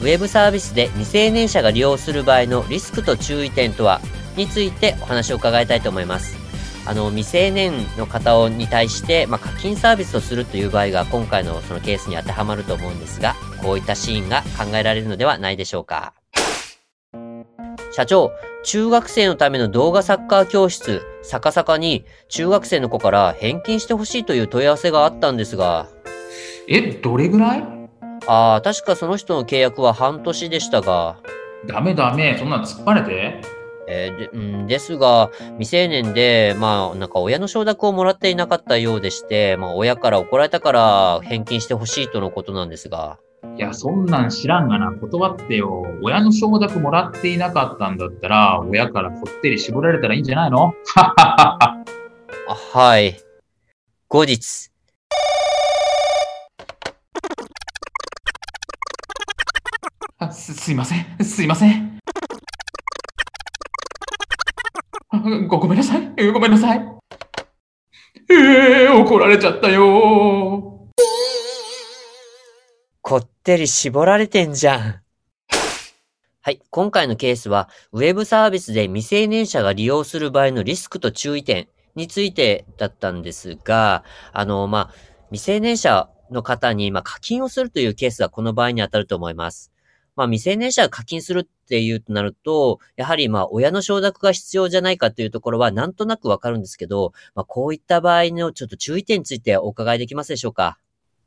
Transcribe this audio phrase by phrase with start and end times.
[0.00, 4.00] ウェブサービスで未成年者が利用する場合のリスクと注意点とは
[4.36, 6.38] についてお話を伺いたいと思います。
[6.86, 16.14] あの未成年の方に対して、まあ、課金サービスをするという場合が今回のそのケースに当てはまると思うんですがこういったシーンが考えられるのではないでしょうか。
[17.92, 18.32] 社長、
[18.64, 25.88] 中学生のための動画サッカー教室、逆さかに中学生の子から返金してほしいという問い合わせがあったんですが。
[26.66, 27.79] え、どれぐらい？
[28.26, 31.16] ああ、確かその人の契約は半年でしたが。
[31.66, 33.40] ダメダメ、そんな突っ張れて。
[33.88, 43.18] えー、で、うん、ですが、未成年で、まあ、なんか親の承諾をもらっていなかったようでして、まあ、親から怒られたから返金してほしいとのことなんですが。
[43.56, 45.84] いや、そんなん知らんがな、断ってよ。
[46.02, 50.74] 親の承諾もらっていなかったんだったら、親からこってり絞られたらいいんじゃないの？
[50.96, 51.82] あ
[52.72, 53.16] はい。
[54.08, 54.69] 後日。
[60.22, 61.24] あす、すいません。
[61.24, 61.98] すいません。
[65.48, 66.30] ご、ごめんなさい。
[66.30, 66.78] ごめんなさい。
[68.28, 70.90] えー、怒られちゃったよ
[73.00, 75.00] こってり絞られてんじゃん。
[76.42, 76.60] はい。
[76.68, 84.04] 今回のケースは、ウェブサービスで未成年者が利用する場合のリスクと注意点についてだったんですが、
[84.34, 84.94] あの、まあ、
[85.30, 89.72] 未成年者の方に、まあ、課金をするというケースがこの場合に当たると思います。
[90.16, 100.78] まあ、未成年者が課金するっていうとなると、やはり、まあ、親の承諾が必要じゃないかというところは、なんとなくわかるんですけど、まあ、こういった場合のちょっと注意点についてお伺いできますでしょうか？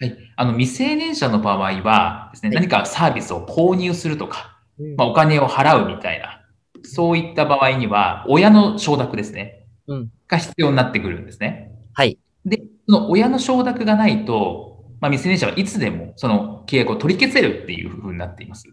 [0.00, 0.16] はい。
[0.36, 4.58] あの、未成年者の場合はですね、何かサービスを購入するとか、
[4.96, 6.40] まあ、お金を払うみたいな、
[6.82, 11.70] そういった場合には、親の承諾ですね、うん、が必要になってくるんですね。
[11.92, 12.18] はい。
[12.46, 14.69] で、その親の承諾がないと、
[15.00, 18.64] まあ、未成年者はいつでもその契約を取り消せるっていうふうになっています。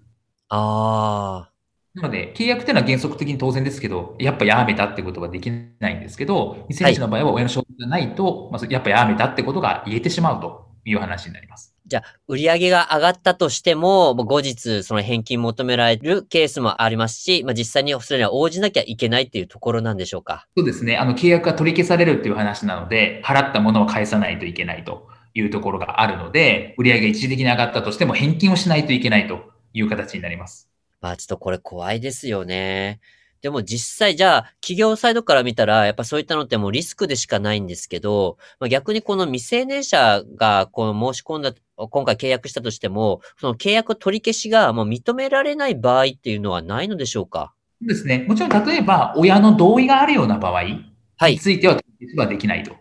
[0.49, 1.51] ああ。
[1.95, 11.73] なので、契約っていうのは原則的に当然ですけど、やっぱやめたってことができないんですけど、未成年者の場合は親の承諾がないと、はい、まあ、やっぱやめたってことが言えてしまうという話になります。
[11.87, 20.45] じゃあ、売上が上がったとしても、後日、その返金求められるケースもありますし、まあ、実際にそれには応じなきゃいけないっていうところなんでしょうか？
[20.55, 20.97] そうですね。
[20.97, 30.67] あの、契約が取り消されるっていう話なので、払ったものを返さないといけないというところがあるので、売上が一時的に上がったとしても返金をしないといけないという形になります。
[30.99, 32.99] まあ、ちょっとこれ怖いですよね。
[33.39, 47.53] でも実際じゃあ企業サイドから見たらやっぱそういったのってもうリスクでしかないんですけど、まあ、逆にこの未成年者がこの申し込んだ、今回契約したとしても、その契約取り消しがもう認められない場合っていうのはないのでしょうか？
[47.79, 48.25] ですね。
[48.27, 52.75] もちろん例えば親の同意があるような場合については取り消しはできないと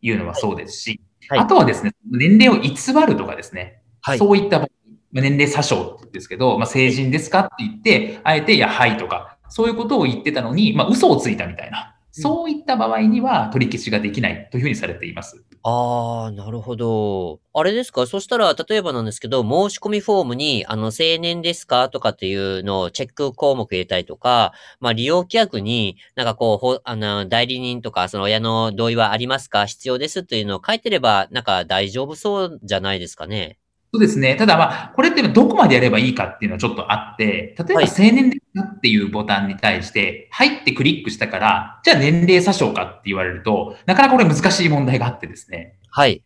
[0.00, 2.70] いうのはそうですし、はいはい、あとはですね、年齢を偽
[3.06, 4.68] るとかですね、はい、そういった場合、
[5.12, 11.94] 年齢詐称ですけど、まあ、成人ですかって言って、あえて、いや、はいとか、そういうことを言ってたのに、まあ、嘘をついたみたいな。
[12.12, 15.42] そういった場合には取り消しができないというふうにされています。
[15.64, 17.40] ああ、なるほど。
[17.54, 18.04] あれですか？
[18.08, 21.88] そしたら、例えばなんですけど、申し込みフォームに、あの、青年ですか？
[21.88, 29.66] とかっていうのをチェック項目入れたりとか、まあ、利用規約に、なんかこう、ほ、あの、代理人とか、その親の同意はありますか？
[29.66, 33.56] 必要ですというのを書いてれば、なんか大丈夫そうじゃないですかね。
[33.94, 34.36] そうですね。
[34.36, 45.78] ただまあ、これってどこまでやればいいかっていうのはちょっとあって、例えば青年っていうボタンに対して、入ってクリックしたから、じゃあ年齢詐称かって言われると、なかなかこれ難しい問題があってですね。
[45.90, 46.22] はい。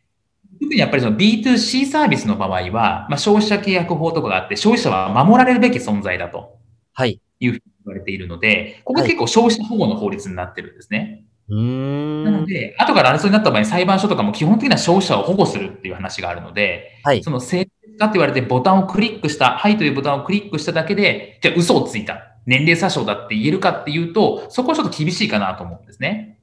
[0.61, 6.59] 特にやっぱりその B2C サービスの場合は、まあ、消費者契約法とかがあって、消費者は守られるべき存在だと。
[6.93, 7.21] はい。
[7.41, 11.26] いうふうに言われているので、ここ結構消費者保護の法律になってるんですね。
[11.49, 22.33] なので、後から争いになった場合に裁判所とかも基本的には消費者を保護するっていう話があるので、はい、その性かって言われてボタンをクリックした、はいというボタンをクリックしただけで、じゃあ嘘をついた。
[22.47, 26.36] 年齢詐称だって言えるかっていうと、そこはちょっと厳しいかなと思うんですね。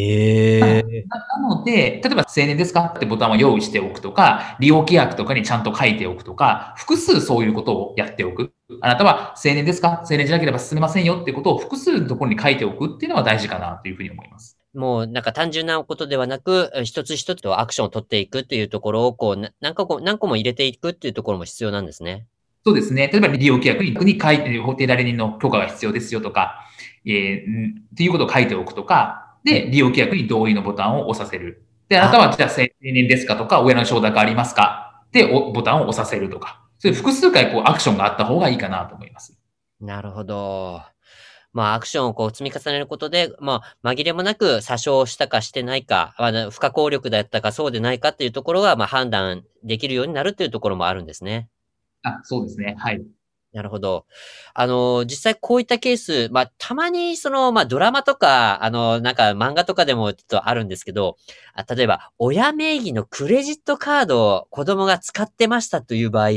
[0.00, 8.52] ええー、なので、例えば青年ですかってボタンを用意しておくとか、利用規約とかにちゃんと書いておくとか、複数そういうことをやっておく。
[8.80, 10.04] あなたは青年ですか？
[10.08, 14.56] 青年じゃなければ進めませんよってことを複数のところに書いておくっていうのは大事かなというふうに思います。
[14.74, 22.26] もうなんか単純なことではなく、一つ一つとアクションを取っていくっていうところを、こう、何個も、何個も入れていくっていうところも必要なんですね。
[22.64, 23.08] そうですね。
[23.10, 26.60] 例えば利用規約に書いて、法定代理人の許可が必要ですよとか、
[27.06, 31.64] えー、っていうことを書いておくとか、で、利用規約に同意のボタンを押させる。
[31.88, 35.04] で、あなたはじゃあ青年ですかとか、親の承諾ありますか？
[35.12, 36.62] で、ボタンを押させるとか。
[36.78, 39.36] そういう複数回こうアクションがあった方がいいかなと思います。
[39.80, 40.82] なるほど。
[41.52, 51.48] まあ、アクションをこう積み重ねることで、まあ、紛れもなく詐称したかしてないか、まあ、不可抗力だったかそうでないかっていうところが、まあ、判断できるようになるっていうところもあるんですね。
[52.02, 52.76] あ、そうですね。
[52.78, 53.02] はい。
[53.52, 54.04] なるほど。
[54.52, 61.16] あの、実際こういったケース、まあ、たまにその、まあ、ドラマとか、あの、なんか漫画とかでもちょっとあるんですけど、
[61.54, 66.30] あ例えば、親名義のクレジットカードを子供が使ってましたという場合、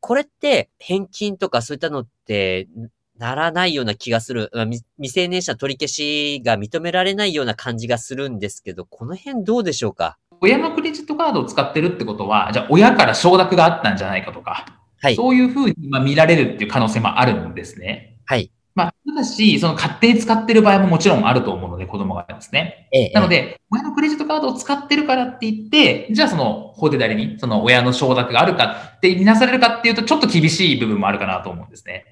[0.00, 2.68] これって返金とかそういったのって
[3.18, 4.50] ならないような気がする。
[4.54, 4.82] 未
[5.12, 10.18] 成年者取り消しが認められないような感じがするんですけど、この辺どうでしょうか？
[10.40, 18.18] 親のクレジットカードを使ってるってことは、じゃあ親から承諾があったんじゃないかとか、はい、そういうふうに見られるっていう可能性もあるんですね。
[18.24, 18.50] はい。
[18.74, 22.88] まあ、ただし、その勝手に使ってる場合ももちろんあると思うので、子供がですね。
[22.92, 32.04] ええ、なので、親のクレジットカードを使ってるからって言って、じゃあその法定代理に、その親の承諾があるかって見なされるかっていうと、ちょっと厳しい部分もあるかなと思うんですね。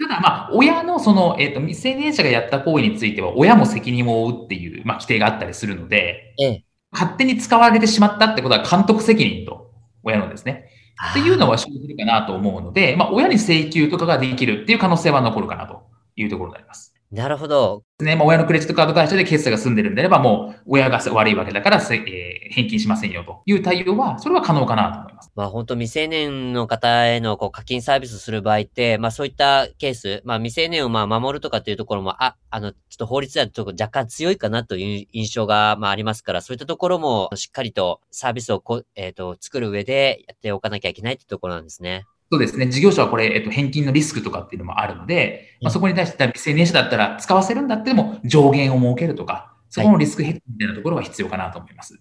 [0.00, 9.72] ただ、まあ、親のその、えっ、ー、と、未成年者がやった行為については、親も責任を負うっていう、まあ、規定があったりするので、ええ、勝手に使われてしまったってことは監督責任と、
[10.02, 10.70] 親のですね。
[11.10, 15.82] っていうのは生じるかなと思うので、まあ、親に請求とかができるっていう可能性は残るかなと
[16.16, 16.95] いうところになります。
[17.16, 17.82] なるほど。
[17.98, 25.32] ね、まあ、親のクレジットカード会社で決済が済んでるんであれば、もう親が悪いわけだから、えー、返金しませんよという対応は、それは可能かなと思います。
[25.34, 42.04] まあ本当未成年の方へのこう課金サービスする場合って、まあそういったケース、まあ未成年をまあ守るとかっていうところも、あ、あの、ちょっと法律だと若干強いかなという印象がまあありますから、そういったところもしっかりとサービスをこ、えっ、ー、と、作る上でやっておかなきゃいけないってところなんですね。
[42.30, 42.66] そうですね。
[42.66, 52.00] 事業者はこれ、えっと、返金のリスクとかっていうのもあるので、まあ、そこに対して未成年者だったら使わせるんだっても上限を設けるとか、そこのリスクヘッジみたいなところが必要かなと思います。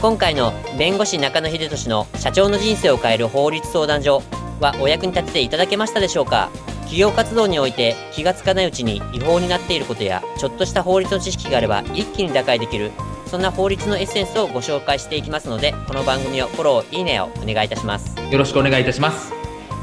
[0.00, 4.22] 今回の弁護士中野秀俊の社長の人生を変える法律相談所
[4.60, 6.50] はお役に立てていただけましたでしょうか？
[6.80, 12.92] 企業活動において気がつかないうちに違法になっていることやちょっとした法律の知識があれば一気に打開できる
[13.26, 18.14] そんな法律のエッセンスをご紹介していきますので、この番組をフォロー、いいねをお願いいたします。
[18.30, 19.32] よろしくお願いいたします。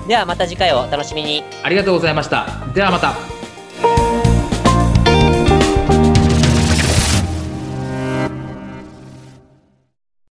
[0.08, 1.44] ではまた次回をお楽しみに。
[1.64, 2.48] ありがとうございました。
[2.74, 3.33] ではまた。